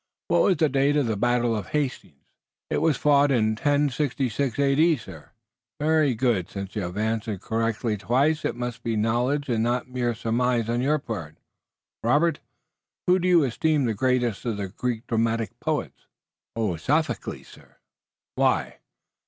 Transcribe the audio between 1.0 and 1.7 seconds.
the battle of